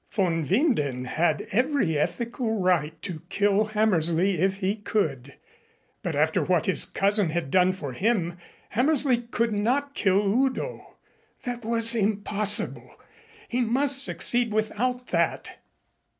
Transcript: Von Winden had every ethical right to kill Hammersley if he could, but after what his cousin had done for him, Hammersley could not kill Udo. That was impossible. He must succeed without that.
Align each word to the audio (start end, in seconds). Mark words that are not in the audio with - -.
Von 0.09 0.47
Winden 0.47 1.05
had 1.05 1.45
every 1.51 1.95
ethical 1.95 2.57
right 2.59 2.99
to 3.03 3.19
kill 3.29 3.65
Hammersley 3.65 4.39
if 4.41 4.57
he 4.57 4.75
could, 4.77 5.35
but 6.01 6.15
after 6.15 6.43
what 6.43 6.65
his 6.65 6.85
cousin 6.85 7.29
had 7.29 7.51
done 7.51 7.71
for 7.71 7.93
him, 7.93 8.39
Hammersley 8.69 9.19
could 9.19 9.53
not 9.53 9.93
kill 9.93 10.23
Udo. 10.25 10.95
That 11.43 11.63
was 11.63 11.93
impossible. 11.93 12.99
He 13.47 13.61
must 13.61 14.03
succeed 14.03 14.51
without 14.51 15.09
that. 15.09 15.57